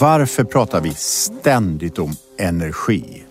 [0.00, 3.22] Varför pratar vi ständigt om energi?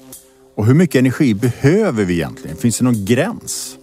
[0.55, 2.57] Och hur mycket energi behöver vi egentligen?
[2.57, 3.77] Finns det någon gräns?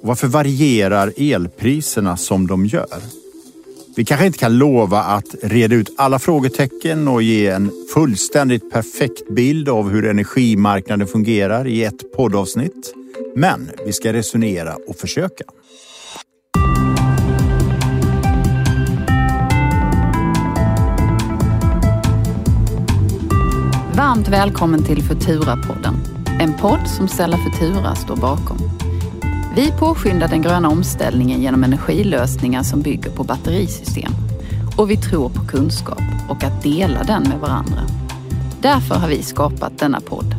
[0.00, 3.00] Och varför varierar elpriserna som de gör?
[3.96, 9.34] Vi kanske inte kan lova att reda ut alla frågetecken och ge en fullständigt perfekt
[9.34, 12.94] bild av hur energimarknaden fungerar i ett poddavsnitt.
[13.36, 15.44] Men vi ska resonera och försöka.
[24.10, 25.94] Varmt välkommen till Futura-podden.
[26.40, 28.58] En podd som Stella Futura står bakom.
[29.56, 34.12] Vi påskyndar den gröna omställningen genom energilösningar som bygger på batterisystem.
[34.76, 37.80] Och vi tror på kunskap och att dela den med varandra.
[38.60, 40.34] Därför har vi skapat denna podd.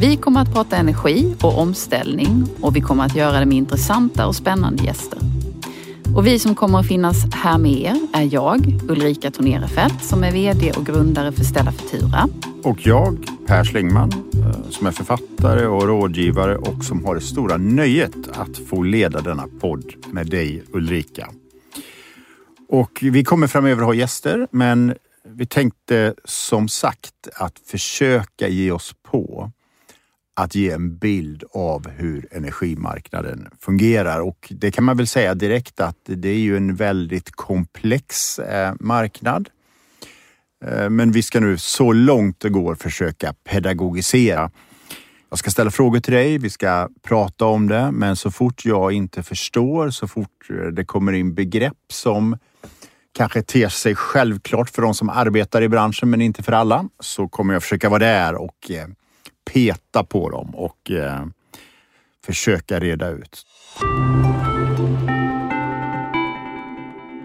[0.00, 4.26] Vi kommer att prata energi och omställning och vi kommer att göra det med intressanta
[4.26, 5.18] och spännande gäster.
[6.16, 10.32] Och vi som kommer att finnas här med er är jag, Ulrika Tornerefelt, som är
[10.32, 12.28] VD och grundare för Stella Futura.
[12.64, 17.56] Och jag, Per Slingman, eh, som är författare och rådgivare och som har det stora
[17.56, 21.28] nöjet att få leda denna podd med dig Ulrika.
[22.68, 28.94] Och vi kommer framöver ha gäster, men vi tänkte som sagt att försöka ge oss
[29.10, 29.52] på
[30.36, 34.20] att ge en bild av hur energimarknaden fungerar.
[34.20, 38.74] Och det kan man väl säga direkt att det är ju en väldigt komplex eh,
[38.80, 39.48] marknad.
[40.64, 44.50] Eh, men vi ska nu så långt det går försöka pedagogisera.
[45.30, 48.92] Jag ska ställa frågor till dig, vi ska prata om det, men så fort jag
[48.92, 52.38] inte förstår, så fort eh, det kommer in begrepp som
[53.12, 57.28] kanske ter sig självklart för de som arbetar i branschen, men inte för alla, så
[57.28, 58.86] kommer jag försöka vara där och eh,
[59.52, 60.90] peta på dem och
[62.26, 63.46] försöka reda ut.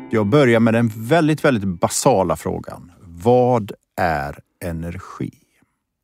[0.10, 2.92] Jag börjar med den väldigt, väldigt basala frågan.
[3.24, 5.32] Vad är energi?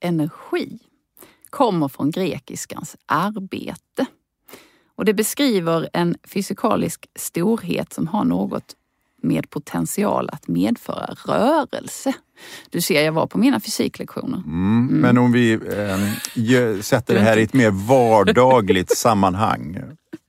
[0.01, 0.79] Energi
[1.49, 4.05] kommer från grekiskans arbete.
[4.95, 8.75] Och det beskriver en fysikalisk storhet som har något
[9.21, 12.13] med potential att medföra rörelse.
[12.69, 14.37] Du ser, jag var på mina fysiklektioner.
[14.37, 15.01] Mm, mm.
[15.01, 19.79] Men om vi eh, sätter det här i ett mer vardagligt sammanhang,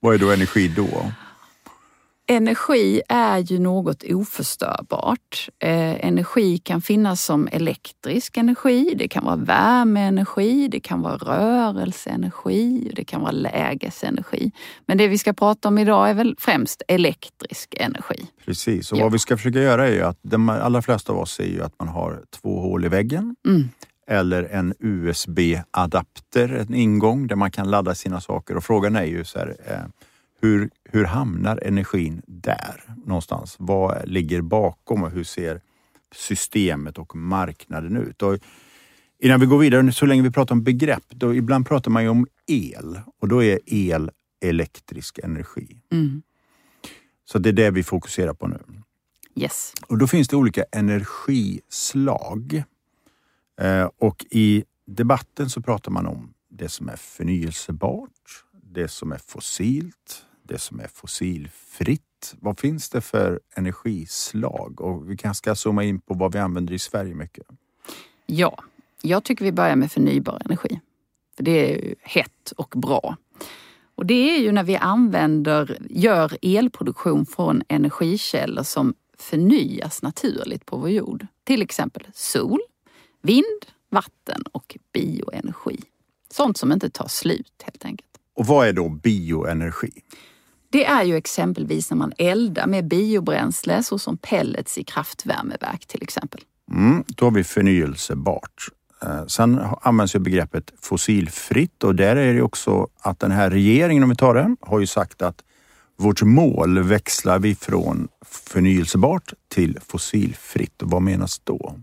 [0.00, 1.12] vad är då energi då?
[2.30, 5.48] Energi är ju något oförstörbart.
[5.58, 12.92] Eh, energi kan finnas som elektrisk energi, det kan vara värmeenergi, det kan vara rörelseenergi,
[12.96, 14.52] det kan vara lägesenergi.
[14.86, 18.26] Men det vi ska prata om idag är väl främst elektrisk energi.
[18.44, 19.02] Precis, och ja.
[19.02, 21.62] vad vi ska försöka göra är ju att de allra flesta av oss ser ju
[21.62, 23.36] att man har två hål i väggen.
[23.46, 23.68] Mm
[24.12, 28.56] eller en USB-adapter, en ingång där man kan ladda sina saker.
[28.56, 29.90] Och frågan är ju så här, eh,
[30.42, 33.56] hur, hur hamnar energin där någonstans?
[33.58, 35.60] Vad ligger bakom och hur ser
[36.14, 38.22] systemet och marknaden ut?
[38.22, 38.38] Och
[39.18, 42.08] innan vi går vidare, så länge vi pratar om begrepp, då ibland pratar man ju
[42.08, 45.76] om el och då är el elektrisk energi.
[45.92, 46.22] Mm.
[47.24, 48.58] Så det är det vi fokuserar på nu.
[49.34, 49.72] Yes.
[49.86, 52.62] Och då finns det olika energislag.
[53.60, 59.20] Eh, och i debatten så pratar man om det som är förnyelsebart, det som är
[59.26, 62.34] fossilt, det som är fossilfritt.
[62.40, 64.80] Vad finns det för energislag?
[64.80, 67.46] Och vi kanske ska zooma in på vad vi använder i Sverige mycket.
[68.26, 68.64] Ja,
[69.02, 70.80] jag tycker vi börjar med förnybar energi.
[71.36, 73.16] För det är hett och bra.
[73.94, 80.76] Och det är ju när vi använder, gör elproduktion från energikällor som förnyas naturligt på
[80.76, 81.26] vår jord.
[81.44, 82.60] Till exempel sol,
[83.22, 85.80] vind, vatten och bioenergi.
[86.30, 88.10] Sånt som inte tar slut helt enkelt.
[88.34, 89.92] Och vad är då bioenergi?
[90.72, 96.40] Det är ju exempelvis när man eldar med biobränsle såsom pellets i kraftvärmeverk till exempel.
[96.72, 98.68] Mm, då har vi förnyelsebart.
[99.02, 104.02] Eh, sen används ju begreppet fossilfritt och där är det också att den här regeringen,
[104.02, 105.44] om vi tar det, har ju sagt att
[105.96, 110.74] vårt mål växlar vi från förnyelsebart till fossilfritt.
[110.78, 111.74] Vad menas då?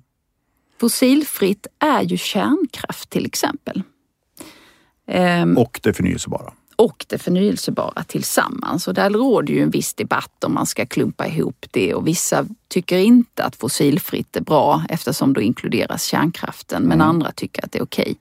[0.80, 3.84] Fossilfritt är ju kärnkraft till exempel.
[5.58, 8.88] Och det förnyelsebara och det förnyelsebara tillsammans.
[8.88, 12.46] Och där råder ju en viss debatt om man ska klumpa ihop det och vissa
[12.68, 17.08] tycker inte att fossilfritt är bra eftersom då inkluderas kärnkraften men mm.
[17.08, 18.16] andra tycker att det är okej.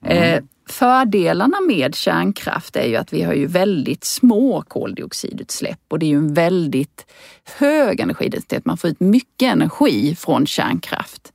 [0.00, 0.16] Okay.
[0.16, 0.38] Mm.
[0.38, 6.06] Eh, fördelarna med kärnkraft är ju att vi har ju väldigt små koldioxidutsläpp och det
[6.06, 7.06] är ju en väldigt
[7.44, 8.64] hög energidensitet.
[8.64, 11.32] Man får ut mycket energi från kärnkraft.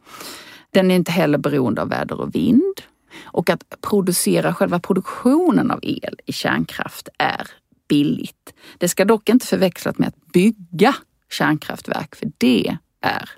[0.72, 2.82] Den är inte heller beroende av väder och vind.
[3.24, 7.48] Och att producera själva produktionen av el i kärnkraft är
[7.90, 8.54] billigt.
[8.78, 10.96] Det ska dock inte förväxlas med att bygga
[11.30, 13.30] kärnkraftverk för det är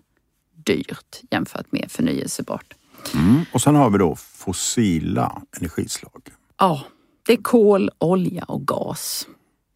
[0.65, 2.73] dyrt jämfört med förnyelsebart.
[3.13, 3.45] Mm.
[3.53, 6.21] Och sen har vi då fossila energislag.
[6.59, 6.83] Ja,
[7.25, 9.27] det är kol, olja och gas.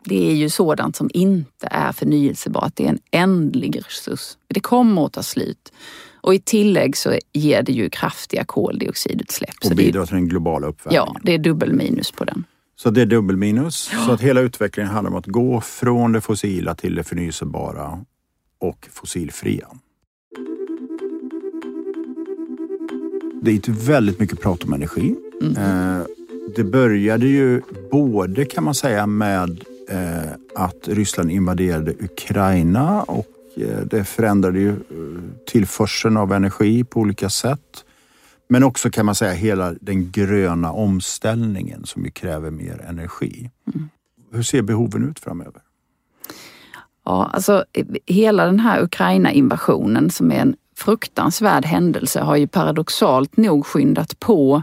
[0.03, 2.75] Det är ju sådant som inte är förnyelsebart.
[2.75, 4.37] Det är en ändlig resurs.
[4.47, 5.73] Det kommer att ta slut.
[6.25, 9.55] Och i tillägg så ger det ju kraftiga koldioxidutsläpp.
[9.65, 11.05] Och bidrar till den globala uppvärmningen.
[11.07, 12.43] Ja, det är dubbel minus på den.
[12.75, 13.89] Så det är dubbel minus.
[13.93, 14.05] Ja.
[14.05, 18.05] Så att hela utvecklingen handlar om att gå från det fossila till det förnyelsebara
[18.59, 19.67] och fossilfria.
[23.41, 25.15] Det är väldigt mycket prat om energi.
[25.41, 25.57] Mm.
[25.57, 26.05] Eh,
[26.55, 27.61] det började ju
[27.91, 33.34] både kan man säga med eh, att Ryssland invaderade Ukraina och
[33.85, 34.75] det förändrade ju
[35.47, 37.85] tillförseln av energi på olika sätt.
[38.47, 43.49] Men också kan man säga hela den gröna omställningen som ju kräver mer energi.
[43.75, 43.89] Mm.
[44.31, 45.61] Hur ser behoven ut framöver?
[47.05, 47.65] Ja, alltså
[48.05, 54.61] hela den här Ukraina-invasionen som är en fruktansvärd händelse har ju paradoxalt nog skyndat på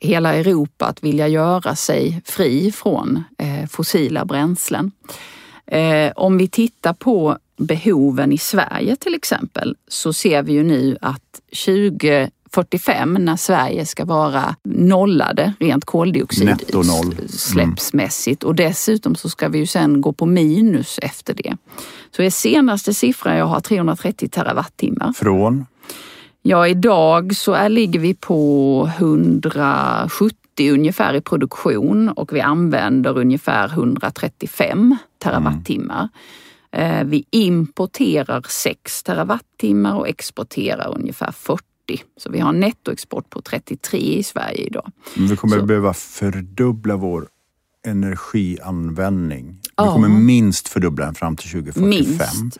[0.00, 4.92] hela Europa att vilja göra sig fri från eh, fossila bränslen.
[5.66, 10.96] Eh, om vi tittar på behoven i Sverige till exempel så ser vi ju nu
[11.00, 18.48] att 2045 när Sverige ska vara nollade rent koldioxidutsläppsmässigt mm.
[18.48, 21.56] och dessutom så ska vi ju sen gå på minus efter det.
[22.16, 25.12] Så är senaste siffran jag har 330 terawattimmar.
[25.12, 25.66] Från?
[26.42, 33.68] Ja, idag så är, ligger vi på 170 ungefär i produktion och vi använder ungefär
[33.68, 35.98] 135 terawattimmar.
[35.98, 36.08] Mm.
[37.04, 41.64] Vi importerar 6 terawattimmar och exporterar ungefär 40.
[42.16, 44.92] Så vi har en nettoexport på 33 i Sverige idag.
[45.14, 45.66] Men vi kommer så.
[45.66, 47.28] behöva fördubbla vår
[47.86, 49.58] energianvändning.
[49.62, 51.88] Vi kommer minst fördubbla den fram till 2045.
[51.88, 52.58] Minst.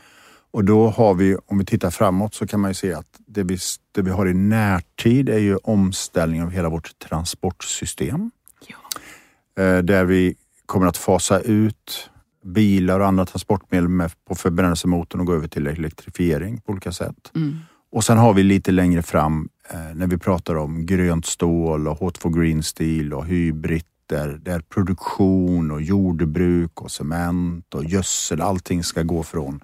[0.50, 3.42] Och då har vi, om vi tittar framåt, så kan man ju se att det
[3.42, 3.58] vi,
[3.92, 8.30] det vi har i närtid är ju omställning av hela vårt transportsystem.
[8.66, 9.62] Ja.
[9.62, 10.34] Eh, där vi
[10.66, 12.10] kommer att fasa ut
[12.42, 17.32] bilar och andra transportmedel med, på förbrännelsemotorn och gå över till elektrifiering på olika sätt.
[17.34, 17.56] Mm.
[17.92, 21.98] Och sen har vi lite längre fram eh, när vi pratar om grönt stål och
[21.98, 28.84] Hot for Green Steel och hybrider där produktion och jordbruk och cement och gödsel, allting
[28.84, 29.60] ska gå från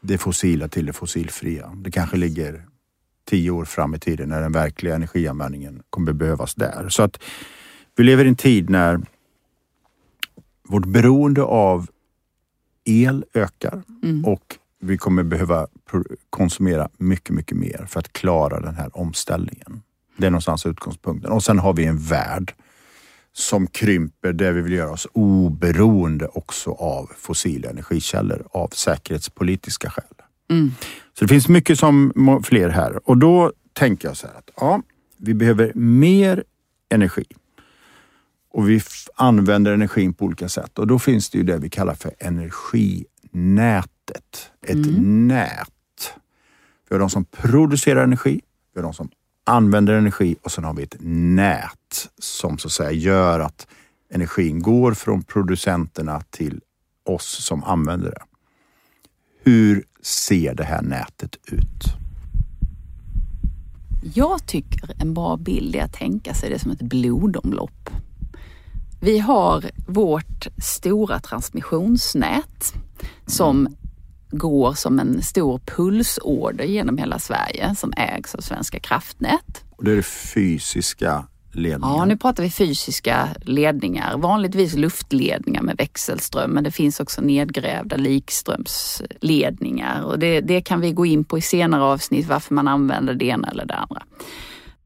[0.00, 1.72] det fossila till det fossilfria.
[1.74, 2.64] Det kanske ligger
[3.30, 6.88] tio år fram i tiden när den verkliga energianvändningen kommer behövas där.
[6.88, 7.22] Så att
[7.96, 9.00] vi lever i en tid när
[10.68, 11.86] vårt beroende av
[12.84, 14.24] el ökar mm.
[14.24, 15.66] och vi kommer behöva
[16.30, 19.82] konsumera mycket, mycket mer för att klara den här omställningen.
[20.16, 21.32] Det är någonstans utgångspunkten.
[21.32, 22.54] Och sen har vi en värld
[23.32, 30.04] som krymper där vi vill göra oss oberoende också av fossila energikällor av säkerhetspolitiska skäl.
[30.50, 30.70] Mm.
[31.18, 34.82] Så det finns mycket som fler här och då tänker jag så här att ja,
[35.16, 36.44] vi behöver mer
[36.88, 37.24] energi
[38.52, 38.80] och vi
[39.14, 44.50] använder energin på olika sätt och då finns det ju det vi kallar för energinätet.
[44.66, 45.28] Ett mm.
[45.28, 45.68] nät.
[46.88, 48.40] Vi har de som producerar energi,
[48.74, 49.10] vi har de som
[49.44, 53.66] använder energi och sen har vi ett nät som så att säga gör att
[54.10, 56.60] energin går från producenterna till
[57.04, 58.22] oss som använder det.
[59.44, 61.84] Hur ser det här nätet ut?
[64.14, 67.90] Jag tycker en bra bild är att tänka sig det som ett blodomlopp.
[69.04, 72.74] Vi har vårt stora transmissionsnät
[73.26, 73.76] som
[74.30, 79.64] går som en stor pulsorder genom hela Sverige som ägs av Svenska kraftnät.
[79.70, 81.96] Och det är det fysiska ledningar?
[81.96, 84.18] Ja, nu pratar vi fysiska ledningar.
[84.18, 90.92] Vanligtvis luftledningar med växelström, men det finns också nedgrävda likströmsledningar och det, det kan vi
[90.92, 94.02] gå in på i senare avsnitt varför man använder det ena eller det andra.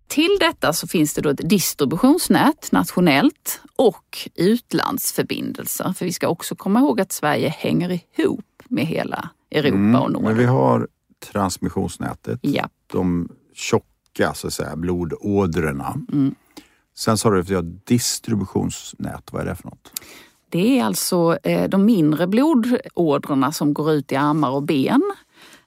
[0.07, 5.93] Till detta så finns det då ett distributionsnät nationellt och utlandsförbindelser.
[5.93, 10.13] För vi ska också komma ihåg att Sverige hänger ihop med hela Europa mm, och
[10.13, 10.29] Norden.
[10.29, 10.89] Men vi har
[11.33, 12.69] transmissionsnätet, ja.
[12.87, 15.97] de tjocka så att säga, blodådrorna.
[16.13, 16.35] Mm.
[16.97, 19.33] Sen sa du att vi har distributionsnät.
[19.33, 19.93] Vad är det för något?
[20.49, 25.03] Det är alltså eh, de mindre blodådrorna som går ut i armar och ben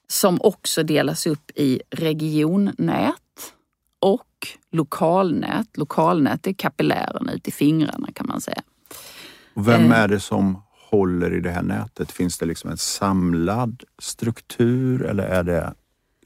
[0.08, 3.14] som också delas upp i regionnät
[4.00, 4.24] och
[4.72, 5.76] lokalnät.
[5.76, 8.62] Lokalnät är kapillärerna ut i fingrarna kan man säga.
[9.54, 9.98] Och vem eh.
[9.98, 12.12] är det som håller i det här nätet?
[12.12, 15.74] Finns det liksom en samlad struktur eller är det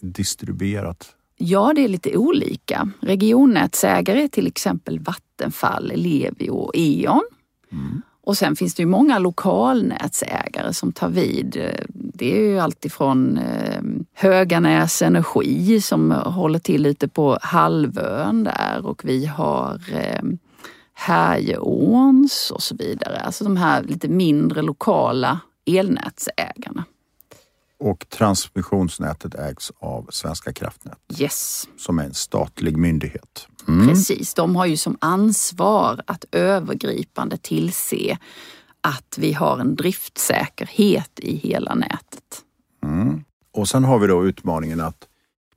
[0.00, 1.14] distribuerat?
[1.36, 2.88] Ja, det är lite olika.
[3.00, 7.22] Regionnätsägare är till exempel Vattenfall, Ellevio och E.ON.
[7.72, 8.02] Mm.
[8.26, 11.80] Och sen finns det ju många lokalnätsägare som tar vid.
[11.88, 13.82] Det är ju alltifrån eh,
[14.14, 20.22] Höganäs Energi som håller till ute på halvön där och vi har eh,
[20.94, 23.20] Härjeåns och så vidare.
[23.20, 26.84] Alltså de här lite mindre lokala elnätsägarna.
[27.84, 30.98] Och transmissionsnätet ägs av Svenska kraftnät.
[31.18, 31.68] Yes.
[31.76, 33.48] Som är en statlig myndighet.
[33.68, 33.88] Mm.
[33.88, 38.18] Precis, de har ju som ansvar att övergripande tillse
[38.80, 42.42] att vi har en driftsäkerhet i hela nätet.
[42.82, 43.24] Mm.
[43.52, 45.08] Och sen har vi då utmaningen att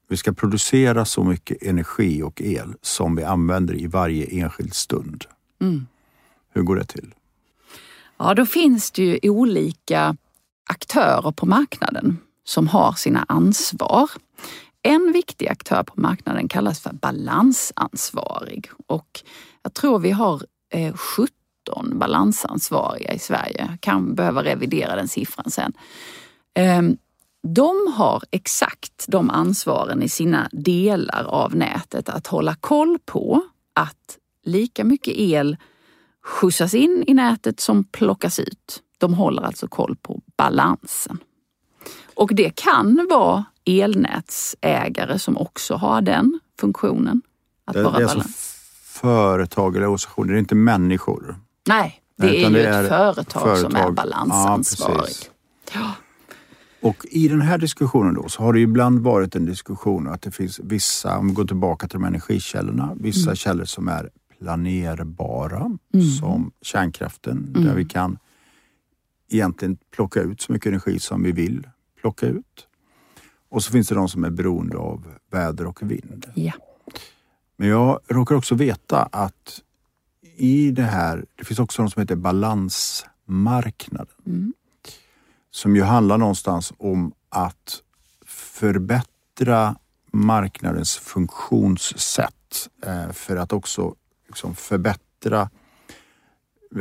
[0.10, 5.26] vi ska producera så mycket energi och el som vi använder i varje enskild stund.
[5.62, 5.88] Mm.
[6.54, 7.14] Hur går det till?
[8.18, 10.18] Ja, då finns det ju olika
[10.68, 14.10] aktörer på marknaden som har sina ansvar.
[14.82, 19.24] En viktig aktör på marknaden kallas för balansansvarig och
[19.64, 20.42] jag tror vi har
[20.74, 23.78] eh, 17 balansansvariga i Sverige.
[23.80, 25.74] kan behöva revidera den siffran sen.
[26.54, 26.98] Ehm,
[27.44, 33.42] de har exakt de ansvaren i sina delar av nätet att hålla koll på
[33.74, 35.58] att lika mycket el
[36.24, 38.82] skjutsas in i nätet som plockas ut.
[38.98, 41.18] De håller alltså koll på balansen.
[42.16, 47.22] Och det kan vara elnätsägare som också har den funktionen.
[47.66, 48.30] Att det, vara det är alltså
[48.84, 51.36] företag eller organisationer, det är inte människor?
[51.68, 55.16] Nej, det Nej, är ju det är ett företag, företag, som är balansansvarig.
[55.74, 55.92] Ja,
[56.82, 60.32] och i den här diskussionen då så har det ibland varit en diskussion att det
[60.32, 63.36] finns vissa, om vi går tillbaka till de energikällorna, vissa mm.
[63.36, 66.06] källor som är planerbara mm.
[66.20, 67.68] som kärnkraften mm.
[67.68, 68.18] där vi kan
[69.30, 71.68] egentligen plocka ut så mycket energi som vi vill
[72.02, 72.68] plocka ut.
[73.50, 76.26] Och så finns det de som är beroende av väder och vind.
[76.36, 76.54] Ja.
[77.56, 79.62] Men jag råkar också veta att
[80.38, 84.16] i det här, det finns också något som heter balansmarknaden.
[84.26, 84.54] Mm.
[85.52, 87.82] Som ju handlar någonstans om att
[88.26, 89.76] förbättra
[90.12, 93.96] marknadens funktionssätt eh, för att också
[94.28, 95.50] liksom förbättra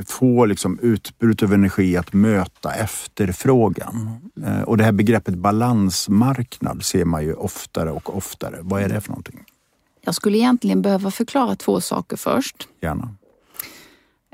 [0.04, 4.20] få liksom utbudet av energi att möta efterfrågan.
[4.44, 8.58] Eh, och det här begreppet balansmarknad ser man ju oftare och oftare.
[8.60, 9.44] Vad är det för någonting?
[10.00, 12.68] Jag skulle egentligen behöva förklara två saker först.
[12.80, 13.14] Gärna.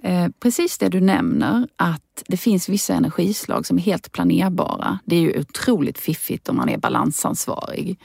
[0.02, 4.98] Eh, precis det du nämner, att det finns vissa energislag som är helt planerbara.
[5.04, 7.98] Det är ju otroligt fiffigt om man är balansansvarig.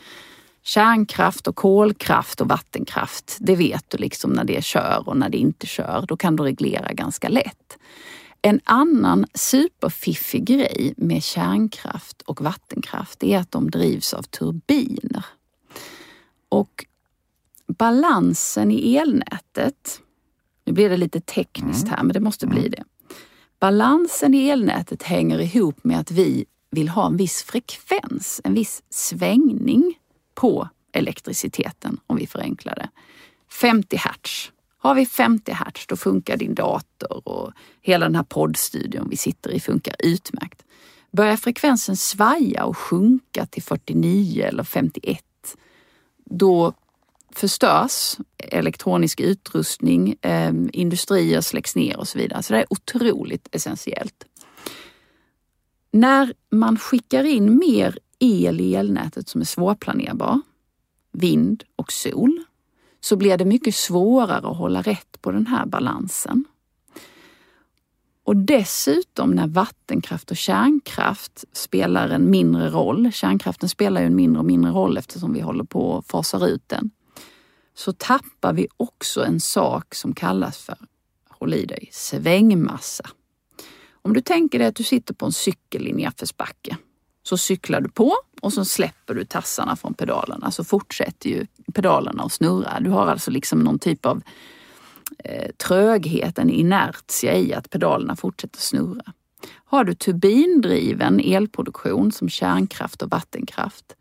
[0.68, 5.38] Kärnkraft och kolkraft och vattenkraft, det vet du liksom när det kör och när det
[5.38, 6.06] inte kör.
[6.08, 7.78] Då kan du reglera ganska lätt.
[8.42, 15.26] En annan superfiffig grej med kärnkraft och vattenkraft är att de drivs av turbiner.
[16.50, 16.86] Och
[17.68, 20.02] balansen i elnätet,
[20.66, 21.96] nu blir det lite tekniskt mm.
[21.96, 22.72] här men det måste bli mm.
[22.72, 22.84] det.
[23.60, 28.84] Balansen i elnätet hänger ihop med att vi vill ha en viss frekvens, en viss
[28.90, 29.96] svängning
[30.38, 32.90] på elektriciteten om vi förenklar det.
[33.52, 34.52] 50 hertz.
[34.78, 37.52] Har vi 50 hertz då funkar din dator och
[37.82, 40.64] hela den här poddstudion vi sitter i funkar utmärkt.
[41.12, 45.24] Börjar frekvensen svaja och sjunka till 49 eller 51
[46.26, 46.74] då
[47.32, 52.44] förstörs elektronisk utrustning, eh, industrier släcks ner och så vidare.
[52.44, 54.26] Så det är otroligt essentiellt.
[55.92, 60.42] När man skickar in mer el i elnätet som är svårplanerbar,
[61.12, 62.44] vind och sol,
[63.00, 66.46] så blir det mycket svårare att hålla rätt på den här balansen.
[68.24, 74.40] Och dessutom när vattenkraft och kärnkraft spelar en mindre roll, kärnkraften spelar ju en mindre
[74.40, 76.90] och mindre roll eftersom vi håller på att fasar ut den,
[77.74, 80.78] så tappar vi också en sak som kallas för,
[81.30, 83.10] håll i dig, svängmassa.
[83.92, 86.78] Om du tänker dig att du sitter på en cykel i nedförsbacke
[87.28, 92.24] så cyklar du på och så släpper du tassarna från pedalerna så fortsätter ju pedalerna
[92.24, 92.80] att snurra.
[92.80, 94.22] Du har alltså liksom någon typ av
[95.24, 99.14] eh, tröghet, en inertia i att pedalerna fortsätter snurra.
[99.66, 103.96] Har du turbindriven elproduktion som kärnkraft och vattenkraft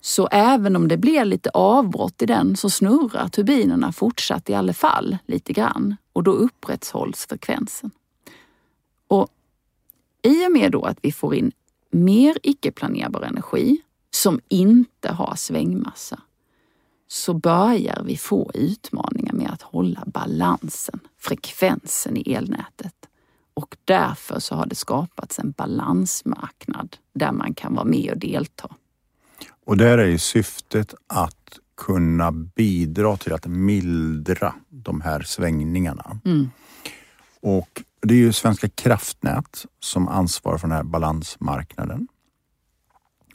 [0.00, 4.72] så även om det blir lite avbrott i den så snurrar turbinerna fortsatt i alla
[4.72, 7.90] fall lite grann och då upprätthålls frekvensen.
[9.08, 9.28] Och
[10.22, 11.52] i och med då att vi får in
[11.90, 13.80] mer icke-planerbar energi
[14.10, 16.20] som inte har svängmassa
[17.08, 22.94] så börjar vi få utmaningar med att hålla balansen, frekvensen i elnätet.
[23.54, 28.68] Och därför så har det skapats en balansmarknad där man kan vara med och delta.
[29.64, 36.20] Och där är ju syftet att kunna bidra till att mildra de här svängningarna.
[36.24, 36.50] Mm.
[37.42, 42.08] Och det är ju Svenska kraftnät som ansvarar för den här balansmarknaden.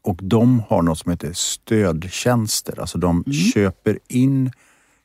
[0.01, 2.79] Och de har något som heter stödtjänster.
[2.79, 3.33] Alltså de mm.
[3.33, 4.51] köper in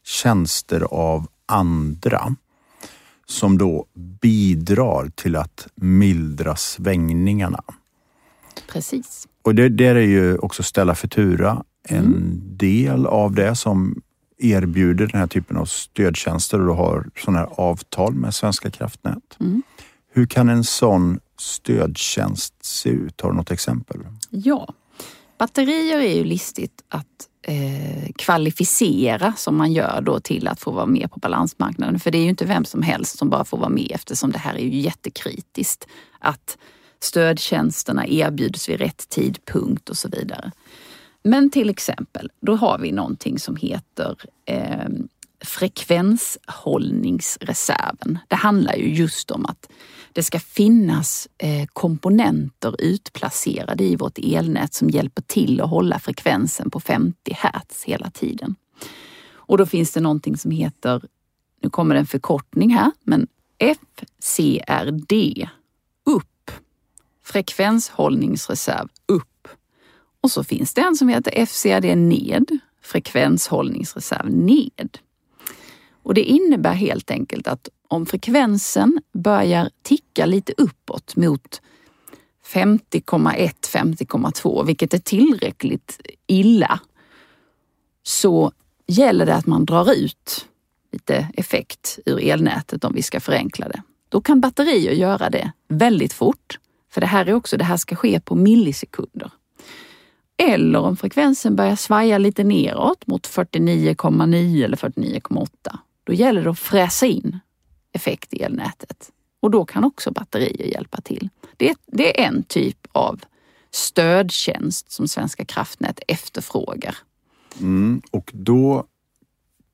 [0.05, 2.35] tjänster av andra
[3.27, 3.87] som då
[4.21, 7.63] bidrar till att mildra svängningarna.
[8.73, 9.29] Precis.
[9.43, 12.41] Och det där är ju också Ställa Futura en mm.
[12.57, 14.03] del av det som
[14.41, 19.37] erbjuder den här typen av stödtjänster och har sådana här avtal med Svenska kraftnät.
[19.41, 19.63] Mm.
[20.13, 23.21] Hur kan en sån stödtjänst se ut?
[23.21, 24.01] Har du något exempel?
[24.31, 24.75] Ja,
[25.39, 27.07] batterier är ju listigt att
[27.43, 32.01] eh, kvalificera som man gör då till att få vara med på balansmarknaden.
[32.01, 34.39] För det är ju inte vem som helst som bara får vara med eftersom det
[34.39, 35.87] här är ju jättekritiskt.
[36.19, 36.59] Att
[37.01, 40.53] stödtjänsterna erbjuds vid rätt tidpunkt och så vidare.
[41.23, 44.89] Men till exempel, då har vi någonting som heter eh,
[45.45, 48.19] frekvenshållningsreserven.
[48.29, 49.71] Det handlar ju just om att
[50.13, 56.71] det ska finnas eh, komponenter utplacerade i vårt elnät som hjälper till att hålla frekvensen
[56.71, 58.55] på 50 Hz hela tiden.
[59.33, 61.03] Och då finns det någonting som heter,
[61.63, 63.27] nu kommer det en förkortning här, men
[63.59, 65.49] FCRD,
[66.05, 66.51] upp.
[67.25, 69.30] Frekvenshållningsreserv, upp.
[70.21, 74.99] Och så finns det en som heter FCRD ned, frekvenshållningsreserv ned.
[76.03, 81.61] Och det innebär helt enkelt att om frekvensen börjar ticka lite uppåt mot
[82.47, 86.81] 50,1, 50,2, vilket är tillräckligt illa,
[88.03, 88.53] så
[88.87, 90.47] gäller det att man drar ut
[90.93, 93.83] lite effekt ur elnätet om vi ska förenkla det.
[94.09, 96.59] Då kan batterier göra det väldigt fort,
[96.91, 99.33] för det här är också, det här ska ske på millisekunder.
[100.41, 105.49] Eller om frekvensen börjar svaja lite neråt mot 49,9 eller 49,8.
[106.05, 107.39] Då gäller det att fräsa in
[107.93, 109.11] effekt i elnätet.
[109.41, 111.29] Och då kan också batterier hjälpa till.
[111.57, 113.21] Det, det är en typ av
[113.71, 116.97] stödtjänst som Svenska kraftnät efterfrågar.
[117.61, 118.85] Mm, och då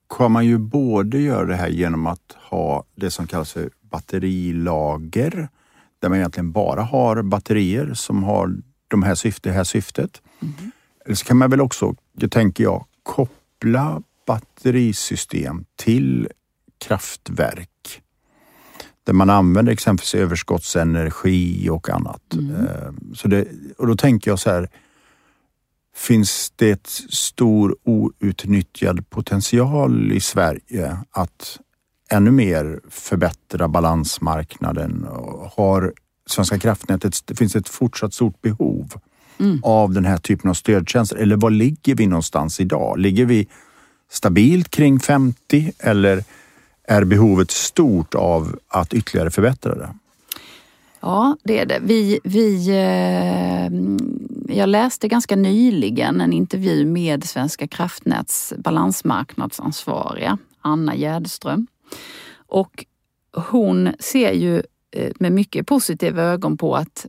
[0.09, 5.49] kan man ju både göra det här genom att ha det som kallas för batterilager,
[5.99, 8.57] där man egentligen bara har batterier som har
[8.89, 10.23] de här syfte, det här syftet.
[10.43, 10.55] Mm.
[11.05, 16.29] Eller så kan man väl också, det tänker jag, koppla batterisystem till
[16.79, 18.03] kraftverk
[19.05, 22.35] där man använder exempelvis överskottsenergi och annat.
[22.35, 22.67] Mm.
[22.67, 23.47] Eh, så det,
[23.79, 24.69] och då tänker jag så här,
[25.97, 31.61] finns det ett stor outnyttjad potential i Sverige att
[32.11, 35.07] ännu mer förbättra balansmarknaden?
[35.53, 35.95] Har
[36.27, 38.93] Svenska kraftnätet, det finns ett fortsatt stort behov
[39.39, 39.61] mm.
[39.63, 41.17] av den här typen av stödtjänster?
[41.17, 42.99] Eller var ligger vi någonstans idag?
[42.99, 43.49] Ligger vi
[44.11, 46.25] stabilt kring 50 eller
[46.89, 49.95] är behovet stort av att ytterligare förbättra det?
[51.01, 51.79] Ja, det är det.
[51.83, 53.71] Vi, vi, eh,
[54.57, 61.67] jag läste ganska nyligen en intervju med Svenska kraftnäts balansmarknadsansvariga, Anna Gärdström.
[62.47, 62.85] Och
[63.33, 64.63] hon ser ju
[64.97, 67.07] Eh, med mycket positiva ögon på att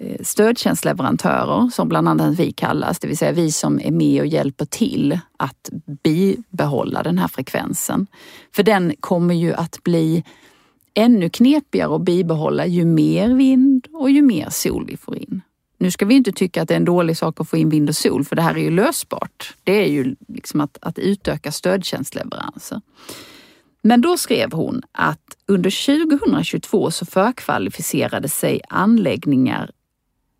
[0.00, 4.26] eh, stödtjänstleverantörer, som bland annat vi kallas, det vill säga vi som är med och
[4.26, 5.70] hjälper till att
[6.02, 8.06] bibehålla den här frekvensen.
[8.52, 10.24] För den kommer ju att bli
[10.94, 15.40] ännu knepigare att bibehålla ju mer vind och ju mer sol vi får in.
[15.78, 17.88] Nu ska vi inte tycka att det är en dålig sak att få in vind
[17.88, 19.54] och sol, för det här är ju lösbart.
[19.64, 22.80] Det är ju liksom att, att utöka stödtjänstleveranser.
[23.86, 29.70] Men då skrev hon att under 2022 så förkvalificerade sig anläggningar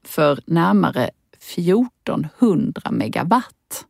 [0.05, 1.11] för närmare
[1.57, 3.85] 1400 megawatt,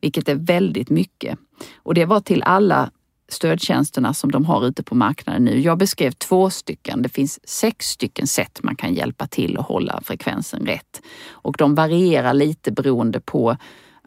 [0.00, 1.38] vilket är väldigt mycket.
[1.76, 2.90] Och det var till alla
[3.28, 5.60] stödtjänsterna som de har ute på marknaden nu.
[5.60, 7.02] Jag beskrev två stycken.
[7.02, 11.02] Det finns sex stycken sätt man kan hjälpa till att hålla frekvensen rätt.
[11.30, 13.56] Och de varierar lite beroende på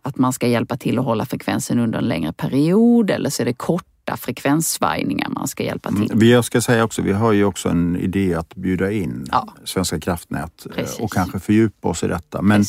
[0.02, 3.46] att man ska hjälpa till att hålla frekvensen under en längre period eller så är
[3.46, 6.12] det kort korta frekvenssvajningar man ska hjälpa till.
[6.12, 9.54] Mm, jag ska säga också, vi har ju också en idé att bjuda in ja.
[9.64, 11.00] Svenska kraftnät eh, Precis.
[11.00, 12.42] och kanske fördjupa oss i detta.
[12.42, 12.64] Men,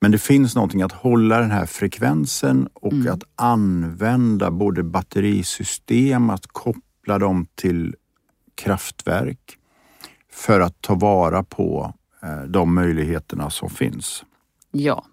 [0.00, 3.14] men det finns någonting att hålla den här frekvensen och mm.
[3.14, 7.94] att använda både batterisystem, att koppla dem till
[8.54, 9.58] kraftverk
[10.32, 14.24] för att ta vara på eh, de möjligheterna som finns.
[14.70, 15.04] Ja,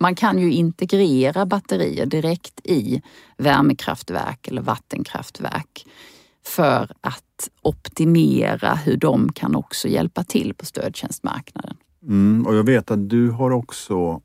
[0.00, 3.02] man kan ju integrera batterier direkt i
[3.36, 5.86] värmekraftverk eller vattenkraftverk
[6.46, 11.76] för att optimera hur de kan också hjälpa till på stödtjänstmarknaden.
[12.02, 14.20] Mm, och jag vet att du har också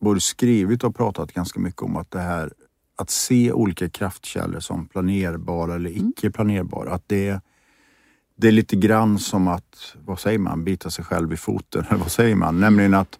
[0.00, 2.52] både skrivit och pratat ganska mycket om att det här
[2.96, 6.08] att se olika kraftkällor som planerbara eller mm.
[6.08, 7.40] icke planerbara, att det
[8.36, 11.84] det är lite grann som att, vad säger man, bita sig själv i foten.
[11.90, 12.60] Eller vad säger man?
[12.60, 13.18] Nämligen att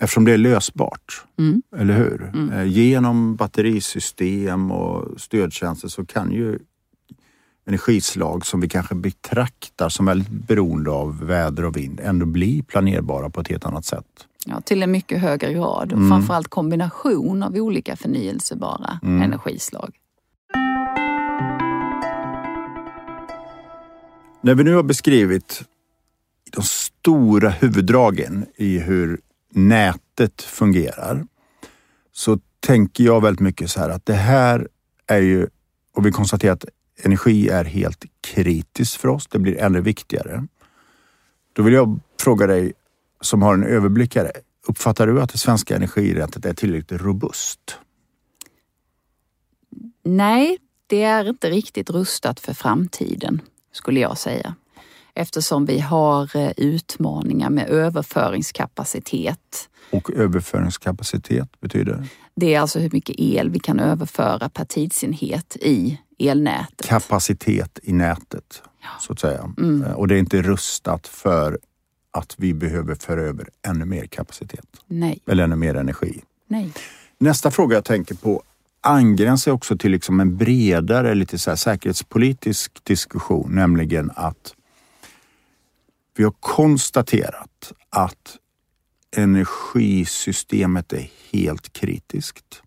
[0.00, 1.62] eftersom det är lösbart, Mm.
[1.76, 2.22] eller hur?
[2.34, 2.50] Mm.
[2.52, 6.58] Eh, Genom batterisystem och stödtjänster så kan ju
[7.66, 13.30] energislag som vi kanske betraktar som väldigt beroende av väder och vind ändå bli planerbara
[13.30, 14.04] på ett helt annat sätt.
[14.46, 15.92] Ja, till en mycket högre grad.
[15.92, 16.08] Och Mm.
[16.10, 19.22] Framförallt kombination av olika förnyelsebara Mm.
[19.22, 19.94] energislag.
[24.40, 25.62] När vi nu har beskrivit
[26.52, 29.20] de stora huvuddragen i hur
[29.52, 31.26] nätet fungerar
[32.12, 34.68] så tänker jag väldigt mycket så här att det här
[35.06, 35.48] är ju,
[35.94, 36.64] och vi konstaterar att
[37.02, 39.26] energi är helt kritiskt för oss.
[39.26, 40.46] Det blir ännu viktigare.
[41.52, 42.72] Då vill jag fråga dig
[43.20, 44.32] som har en överblickare.
[44.66, 47.78] Uppfattar du att det svenska energirättet är tillräckligt robust?
[50.04, 53.40] Nej, det är inte riktigt rustat för framtiden
[53.72, 54.54] skulle jag säga.
[55.18, 59.68] Eftersom vi har eh, utmaningar med överföringskapacitet.
[59.90, 62.04] Och överföringskapacitet betyder?
[62.34, 66.86] Det är alltså hur mycket el vi kan överföra per tidsenhet i elnätet.
[66.88, 68.62] kapacitet i nätet,
[69.00, 69.52] så att säga.
[69.58, 69.82] Mm.
[69.84, 71.58] Eh, Och det är inte rustat för
[72.10, 76.20] att vi behöver föra över ännu mer kapacitet Nej, eller ännu mer energi.
[76.48, 76.72] nej.
[77.18, 78.42] Nästa fråga jag tänker på
[78.80, 84.54] angränsar också till liksom en bredare, lite så säkerhetspolitisk diskussion, nämligen att
[86.18, 88.36] vi har konstaterat att
[89.16, 92.62] energisystemet är helt kritiskt.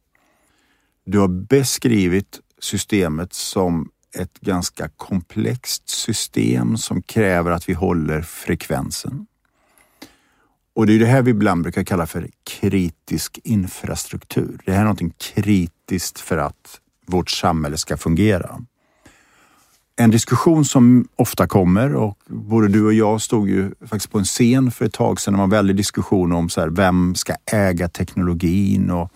[1.06, 9.28] Du har beskrivit systemet som ett ganska komplext system som kräver att vi håller frekvensen.
[10.74, 14.62] Och det är det här vi ibland brukar kalla för kritisk infrastruktur.
[14.66, 18.66] Det här är någonting kritiskt för att vårt samhälle ska fungera.
[20.02, 24.26] En diskussion som ofta kommer och både du och jag stod ju faktiskt på en
[24.26, 25.34] scen för ett tag sedan.
[25.34, 29.12] Det var en väldig diskussion om så här, vem ska äga teknologin och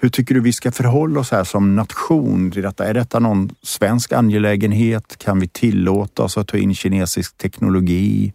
[0.00, 2.86] hur tycker du vi ska förhålla oss här som nation till detta?
[2.86, 5.18] Är detta någon svensk angelägenhet?
[5.18, 8.32] Kan vi tillåta oss att ta in kinesisk teknologi?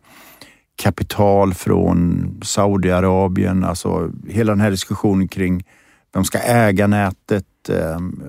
[0.75, 3.63] Kapital från Saudiarabien?
[3.63, 5.63] Alltså hela den här diskussionen kring
[6.13, 7.45] vem ska äga nätet?
[7.69, 8.21] Ehm,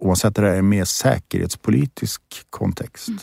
[0.00, 3.08] oavsett oavsett det är en mer säkerhetspolitisk kontext.
[3.08, 3.20] Mm.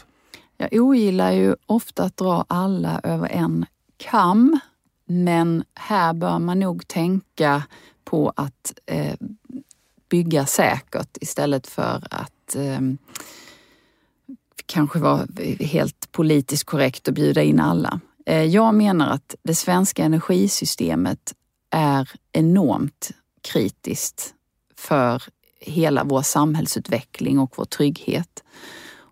[0.58, 3.66] Jag ogillar ju ofta att dra alla över en
[3.98, 4.60] kam.
[5.06, 7.64] Men här bör man nog tänka
[8.04, 9.16] på att eh,
[10.10, 12.80] bygga säkert istället för att eh,
[14.66, 15.28] kanske vara
[15.60, 18.00] helt politiskt korrekt och bjuda in alla.
[18.26, 21.34] Eh, jag menar att det svenska energisystemet
[21.70, 23.12] är enormt
[23.42, 24.34] kritiskt
[24.76, 25.24] för
[25.60, 28.44] hela vår samhällsutveckling och vår trygghet.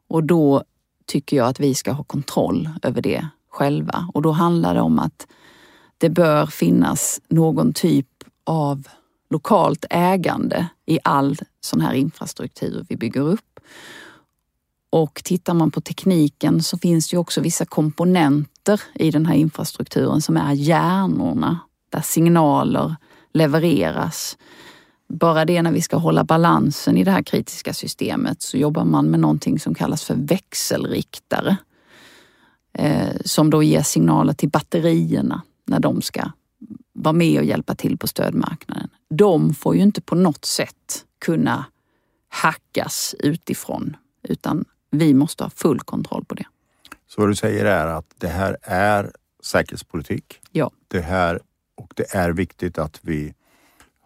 [0.07, 0.63] Och då
[1.05, 4.09] tycker jag att vi ska ha kontroll över det själva.
[4.13, 5.27] Och då handlar det om att
[5.97, 8.07] det bör finnas någon typ
[8.43, 8.87] av
[9.29, 13.59] lokalt ägande i all sån här infrastruktur vi bygger upp.
[14.89, 19.35] Och tittar man på tekniken så finns det ju också vissa komponenter i den här
[19.35, 22.95] infrastrukturen som är hjärnorna där signaler
[23.33, 24.37] levereras.
[25.07, 29.05] Bara det när vi ska hålla balansen i det här kritiska systemet så jobbar man
[29.05, 31.57] med någonting som kallas för växelriktare.
[32.73, 36.31] Eh, som då ger signaler till batterierna när de ska
[36.93, 38.89] vara med och hjälpa till på stödmarknaden.
[39.09, 41.65] De får ju inte på något sätt kunna
[42.29, 46.45] hackas utifrån utan vi måste ha full kontroll på det.
[47.07, 49.11] Så vad du säger är att det här är
[49.43, 50.39] säkerhetspolitik.
[50.51, 50.71] Ja.
[50.87, 51.39] Det här
[51.75, 53.33] och det är viktigt att vi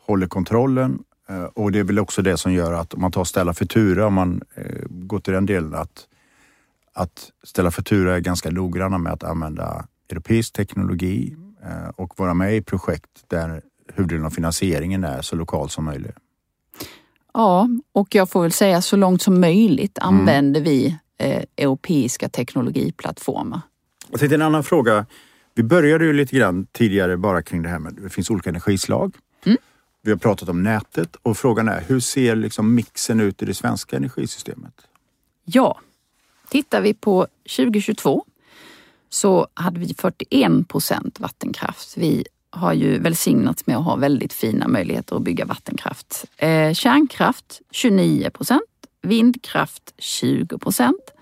[0.10, 3.24] håller kontrollen eh, och det är väl också det som gör att om man tar
[3.24, 6.08] Ställa Futura, om man eh, går till den delen att,
[6.94, 12.56] att Ställa Futura är ganska noggranna med att använda europeisk teknologi eh, och vara med
[12.56, 13.62] i projekt där
[13.94, 16.16] huvuddelen av finansieringen är så lokal som möjligt.
[17.34, 23.62] Ja, och jag får väl säga så långt som möjligt använder vi eh, europeiska teknologiplattformar.
[24.10, 25.06] Jag tänkte en annan fråga.
[25.56, 29.16] Vi började ju lite grann tidigare bara kring det här med det finns olika energislag.
[30.10, 33.54] Vi har pratat om nätet och frågan är hur ser liksom mixen ut i det
[33.54, 34.74] svenska energisystemet?
[35.46, 35.80] Ja,
[36.50, 38.26] tittar vi på 2022
[39.10, 41.98] så hade vi 41 procent vattenkraft.
[41.98, 46.26] Vi har ju välsignats med att ha väldigt fina möjligheter att bygga vattenkraft.
[46.38, 48.62] Eh, kärnkraft 29 procent,
[49.02, 51.14] vindkraft 20 procent,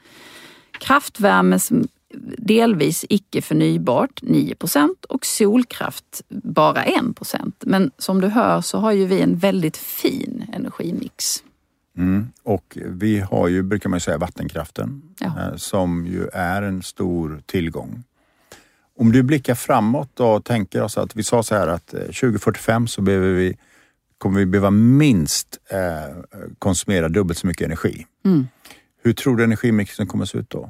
[0.72, 1.88] kraftvärme som
[2.38, 7.64] delvis icke förnybart 9 procent och solkraft bara 1 procent.
[7.66, 11.44] Men som du hör så har ju vi en väldigt fin energimix.
[11.98, 12.28] Mm.
[12.44, 15.28] Och vi har ju, brukar man säga, vattenkraften Ja.
[15.28, 18.04] eh, som ju är en stor tillgång.
[19.00, 22.88] Om du blickar framåt och tänker oss att vi sa så här att eh, 2045
[22.88, 23.58] så behöver vi,
[24.18, 26.16] kommer vi behöva minst eh,
[26.60, 28.06] konsumera dubbelt så mycket energi.
[28.26, 28.48] Mm.
[29.04, 30.70] Hur tror du energimixen kommer se ut då?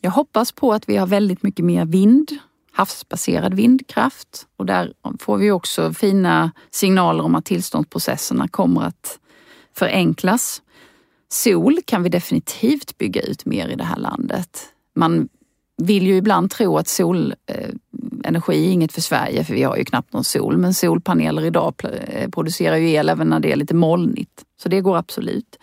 [0.00, 2.32] Jag hoppas på att vi har väldigt mycket mer vind,
[2.72, 9.18] havsbaserad vindkraft och där får vi också fina signaler om att tillståndsprocesserna kommer att
[9.74, 10.62] förenklas.
[11.28, 14.64] Sol kan vi definitivt bygga ut mer i det här landet.
[14.94, 15.28] Man
[15.82, 17.36] vill ju ibland tro att solenergi
[18.24, 21.74] eh, är inget för Sverige för vi har ju knappt någon sol men solpaneler idag
[21.84, 24.44] eh, producerar ju el även när det är lite molnigt.
[24.62, 25.58] Så det går absolut.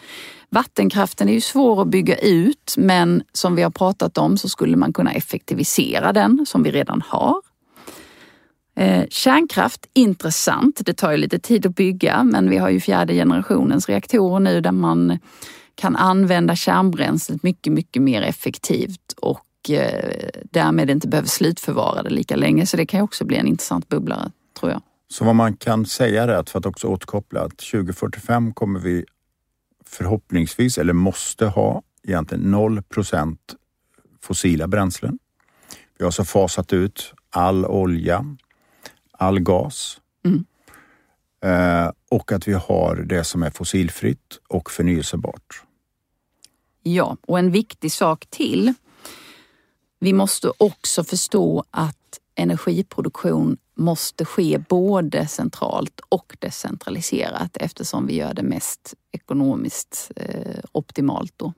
[0.49, 4.77] Vattenkraften är ju svår att bygga ut men som vi har pratat om så skulle
[4.77, 7.41] man kunna effektivisera den som vi redan har.
[8.75, 10.81] Eh, kärnkraft, intressant.
[10.85, 14.61] Det tar ju lite tid att bygga men vi har ju fjärde generationens reaktorer nu
[14.61, 15.19] där man
[15.75, 22.35] kan använda kärnbränslet mycket, mycket mer effektivt och eh, därmed inte behöver slutförvara det lika
[22.35, 22.65] länge.
[22.65, 24.81] Så det kan ju också bli en intressant bubblare, tror jag.
[25.07, 29.05] Så vad man kan säga är att för att också återkoppla att 2045 kommer vi
[29.95, 33.37] förhoppningsvis, eller måste ha, egentligen 0%
[34.21, 35.19] fossila bränslen.
[35.97, 38.25] Vi har så fasat ut all olja,
[39.11, 40.45] all gas Mm.
[41.41, 45.63] eh, och att vi har det som är fossilfritt och förnyelsebart.
[46.83, 48.73] Ja, och en viktig sak till.
[49.99, 58.33] Vi måste också förstå att energiproduktion måste ske både centralt och decentraliserat eftersom vi gör
[58.33, 61.53] det mest ekonomiskt eh, optimalt då.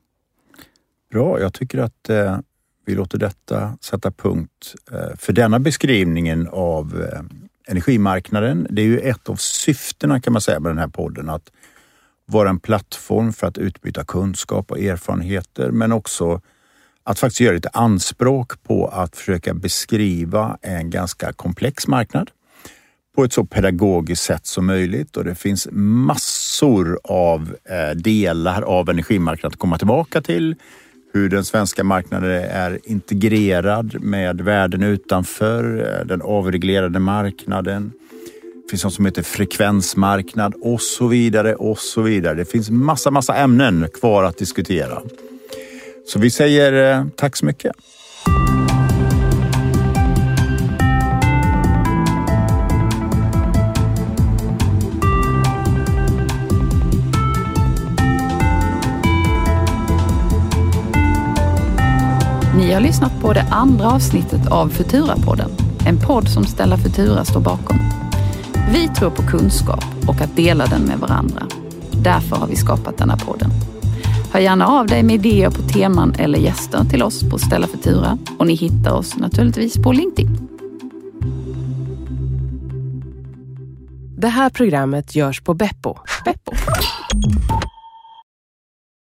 [1.12, 2.40] Bra, jag tycker att eh,
[2.86, 7.22] vi låter detta sätta punkt eh, för denna beskrivningen av eh,
[7.68, 8.68] energimarknaden.
[8.70, 11.52] Det är ju ett av syftena kan man säga med den här podden att
[12.26, 16.42] vara en plattform för att utbyta kunskap och erfarenheter men också
[17.08, 22.32] att faktiskt göra lite anspråk på att försöka beskriva en ganska komplex marknad
[23.16, 28.90] på ett så pedagogiskt sätt som möjligt och det finns massor av eh, delar av
[28.90, 30.56] energimarknaden att komma tillbaka till.
[31.14, 35.64] Hur den svenska marknaden är integrerad med världen utanför,
[36.00, 37.92] eh, den avreglerade marknaden.
[38.66, 42.34] Det finns något som heter frekvensmarknad och så vidare och så vidare.
[42.34, 45.02] Det finns massa, massa ämnen kvar att diskutera.
[46.08, 47.72] Så vi säger eh, tack så mycket.
[62.56, 65.50] Ni har lyssnat på det andra avsnittet av Futura-podden.
[65.88, 67.78] En podd som Stella Futura står bakom.
[68.74, 71.44] Vi tror på kunskap och att dela den med varandra.
[71.92, 73.50] Därför har vi skapat denna podden.
[74.32, 78.18] Hör gärna av dig med idéer på teman eller gäster till oss på Stella Futura
[78.40, 80.48] och ni hittar oss naturligtvis på LinkedIn.
[84.18, 85.96] Det här programmet görs på Beppo.
[86.26, 86.52] Beppo.